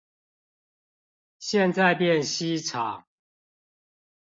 [1.37, 3.05] 現在變西廠